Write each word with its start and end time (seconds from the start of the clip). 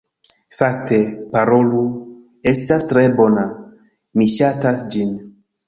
Fakte, 0.59 0.97
Parolu 1.35 1.83
estas 2.53 2.87
tre 2.95 3.05
bona, 3.21 3.47
mi 4.17 4.31
ŝatas 4.39 4.85
ĝin 4.93 5.17